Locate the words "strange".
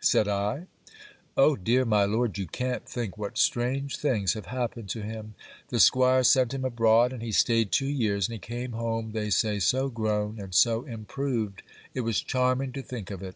3.36-3.96